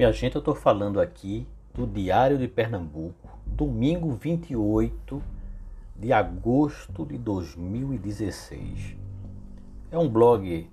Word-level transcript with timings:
Minha 0.00 0.14
gente, 0.14 0.34
eu 0.34 0.38
estou 0.38 0.54
falando 0.54 0.98
aqui 0.98 1.46
do 1.74 1.86
Diário 1.86 2.38
de 2.38 2.48
Pernambuco, 2.48 3.38
domingo 3.44 4.12
28 4.12 5.22
de 5.94 6.10
agosto 6.10 7.04
de 7.04 7.18
2016. 7.18 8.96
É 9.92 9.98
um 9.98 10.08
blog 10.08 10.70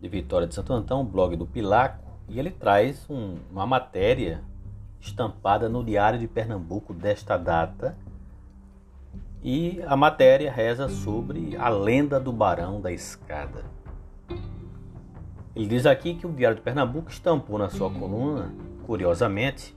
de 0.00 0.08
Vitória 0.08 0.46
de 0.46 0.54
Santo 0.54 0.72
Antão, 0.72 1.00
um 1.00 1.04
blog 1.04 1.34
do 1.34 1.44
Pilaco, 1.44 1.98
e 2.28 2.38
ele 2.38 2.52
traz 2.52 3.04
um, 3.10 3.38
uma 3.50 3.66
matéria 3.66 4.40
estampada 5.00 5.68
no 5.68 5.82
Diário 5.82 6.20
de 6.20 6.28
Pernambuco 6.28 6.94
desta 6.94 7.36
data. 7.36 7.98
E 9.42 9.82
a 9.84 9.96
matéria 9.96 10.52
reza 10.52 10.88
sobre 10.88 11.56
a 11.56 11.68
lenda 11.68 12.20
do 12.20 12.32
Barão 12.32 12.80
da 12.80 12.92
Escada. 12.92 13.64
Ele 15.54 15.66
diz 15.66 15.86
aqui 15.86 16.14
que 16.14 16.26
o 16.26 16.32
Diário 16.32 16.56
de 16.56 16.62
Pernambuco 16.62 17.10
estampou 17.10 17.58
na 17.58 17.70
sua 17.70 17.88
coluna, 17.88 18.52
curiosamente, 18.84 19.76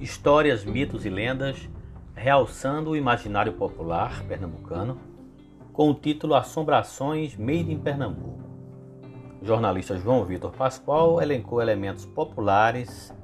histórias, 0.00 0.64
mitos 0.64 1.06
e 1.06 1.10
lendas, 1.10 1.68
realçando 2.14 2.90
o 2.90 2.96
imaginário 2.96 3.52
popular 3.52 4.24
pernambucano, 4.24 4.98
com 5.72 5.90
o 5.90 5.94
título 5.94 6.34
Assombrações 6.34 7.36
Made 7.36 7.70
in 7.72 7.78
Pernambuco. 7.78 8.40
O 9.40 9.46
jornalista 9.46 9.96
João 9.96 10.24
Vitor 10.24 10.50
Pascoal 10.50 11.22
elencou 11.22 11.62
elementos 11.62 12.04
populares 12.04 13.14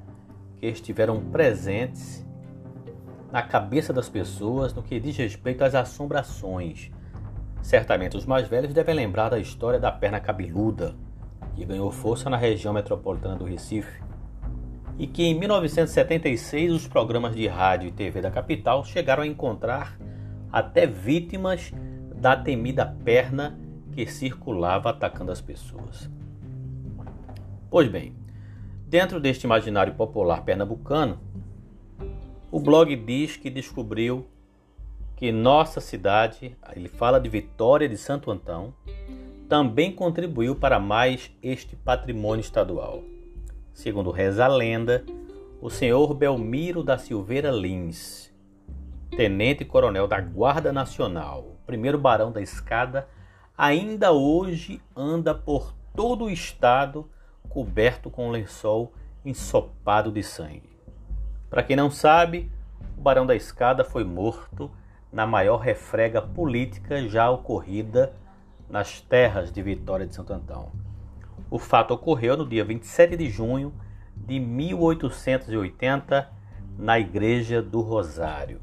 que 0.59 0.67
estiveram 0.67 1.21
presentes 1.21 2.25
na 3.33 3.43
cabeça 3.43 3.93
das 3.93 4.09
pessoas 4.09 4.73
no 4.73 4.83
que 4.83 5.01
diz 5.01 5.17
respeito 5.17 5.65
às 5.65 5.75
assombrações. 5.75 6.91
Certamente 7.63 8.17
os 8.17 8.27
mais 8.27 8.47
velhos 8.47 8.75
devem 8.75 8.95
lembrar 8.95 9.31
da 9.31 9.39
história 9.39 9.81
da 9.81 9.91
perna 9.91 10.21
cabeluda, 10.21 10.95
que 11.55 11.65
ganhou 11.65 11.91
força 11.91 12.31
na 12.31 12.37
região 12.37 12.73
metropolitana 12.73 13.37
do 13.37 13.45
Recife, 13.45 14.03
e 14.99 15.07
que 15.07 15.23
em 15.23 15.39
1976 15.39 16.73
os 16.73 16.87
programas 16.87 17.35
de 17.35 17.47
rádio 17.47 17.89
e 17.89 17.93
TV 17.93 18.21
da 18.21 18.31
capital 18.31 18.85
chegaram 18.85 19.23
a 19.23 19.27
encontrar 19.27 19.99
até 20.53 20.87
vítimas 20.87 21.73
da 22.15 22.37
temida 22.37 22.87
perna 23.05 23.59
que 23.93 24.07
circulava 24.07 24.91
atacando 24.91 25.33
as 25.33 25.41
pessoas. 25.41 26.11
Pois 27.71 27.89
bem, 27.89 28.15
dentro 28.87 29.19
deste 29.19 29.45
imaginário 29.45 29.95
popular 29.95 30.45
pernambucano, 30.45 31.19
o 32.51 32.61
blog 32.61 32.95
diz 32.95 33.37
que 33.37 33.49
descobriu 33.49 34.29
que 35.17 35.33
nossa 35.33 35.81
cidade, 35.81 36.57
ele 36.75 36.89
fala 36.89 37.19
de 37.19 37.29
Vitória 37.29 37.89
de 37.89 37.97
Santo 37.97 38.31
Antão, 38.31 38.75
também 39.53 39.93
contribuiu 39.93 40.57
para 40.57 40.81
mais 40.81 41.31
este 41.43 41.77
patrimônio 41.77 42.41
estadual. 42.41 43.03
Segundo 43.75 44.11
reza 44.11 44.47
a 44.47 44.49
lenda, 44.49 45.05
o 45.61 45.69
senhor 45.69 46.15
Belmiro 46.15 46.83
da 46.83 46.97
Silveira 46.97 47.51
Lins, 47.51 48.33
tenente-coronel 49.15 50.09
da 50.09 50.19
Guarda 50.23 50.73
Nacional, 50.73 51.59
primeiro 51.67 51.99
barão 51.99 52.33
da 52.33 52.41
escada, 52.41 53.07
ainda 53.55 54.11
hoje 54.11 54.81
anda 54.97 55.35
por 55.35 55.75
todo 55.95 56.25
o 56.25 56.31
estado 56.31 57.07
coberto 57.51 58.09
com 58.09 58.29
um 58.29 58.31
lençol 58.31 58.95
ensopado 59.23 60.11
de 60.11 60.23
sangue. 60.23 60.71
Para 61.51 61.63
quem 61.63 61.77
não 61.77 61.91
sabe, 61.91 62.51
o 62.97 63.03
barão 63.03 63.27
da 63.27 63.37
escada 63.37 63.85
foi 63.85 64.03
morto 64.03 64.71
na 65.13 65.27
maior 65.27 65.59
refrega 65.59 66.23
política 66.23 67.07
já 67.07 67.29
ocorrida 67.29 68.15
nas 68.69 69.01
terras 69.01 69.53
de 69.53 69.63
Vitória 69.63 70.07
de 70.07 70.15
Santo 70.15 70.33
Antão. 70.33 70.71
O 71.51 71.59
fato 71.59 71.93
ocorreu 71.93 72.37
no 72.37 72.47
dia 72.47 72.65
27 72.65 73.17
de 73.17 73.29
junho 73.29 73.73
de 74.17 74.41
1880 74.41 76.31
na 76.79 76.99
Igreja 76.99 77.61
do 77.61 77.81
Rosário. 77.81 78.61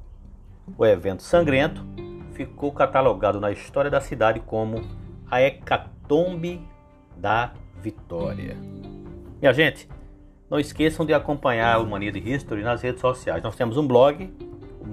O 0.77 0.85
evento 0.85 1.23
sangrento 1.23 1.85
ficou 2.33 2.71
catalogado 2.71 3.39
na 3.39 3.51
história 3.51 3.91
da 3.91 4.01
cidade 4.01 4.39
como 4.39 4.83
a 5.29 5.41
Hecatombe 5.41 6.67
da 7.17 7.53
Vitória. 7.81 8.57
Minha 9.39 9.53
gente, 9.53 9.87
não 10.49 10.59
esqueçam 10.59 11.05
de 11.05 11.13
acompanhar 11.13 11.79
o 11.79 11.87
Mania 11.87 12.11
de 12.11 12.19
History 12.19 12.63
nas 12.63 12.81
redes 12.81 13.01
sociais. 13.01 13.43
Nós 13.43 13.55
temos 13.55 13.77
um 13.77 13.85
blog, 13.85 14.33
o 14.81 14.87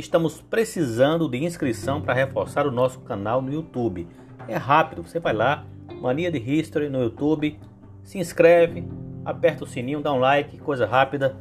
estamos 0.00 0.40
precisando 0.40 1.28
de 1.28 1.42
inscrição 1.44 2.00
para 2.00 2.14
reforçar 2.14 2.66
o 2.66 2.72
nosso 2.72 3.00
canal 3.00 3.40
no 3.40 3.52
YouTube. 3.52 4.08
É 4.48 4.56
rápido, 4.56 5.02
você 5.02 5.20
vai 5.20 5.32
lá, 5.32 5.64
Mania 6.00 6.30
de 6.30 6.38
History 6.38 6.88
no 6.88 7.02
YouTube, 7.02 7.58
se 8.02 8.18
inscreve, 8.18 8.86
aperta 9.24 9.64
o 9.64 9.66
sininho, 9.66 10.02
dá 10.02 10.12
um 10.12 10.18
like, 10.18 10.58
coisa 10.58 10.86
rápida. 10.86 11.36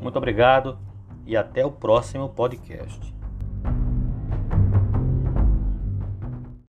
Muito 0.00 0.16
obrigado 0.16 0.78
e 1.26 1.36
até 1.36 1.64
o 1.64 1.70
próximo 1.70 2.28
podcast. 2.28 3.15